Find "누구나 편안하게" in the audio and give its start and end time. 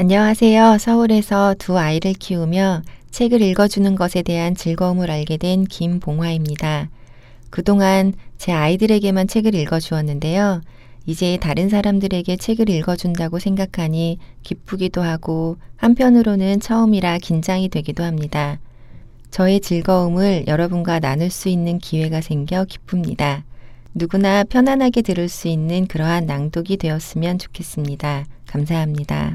23.94-25.02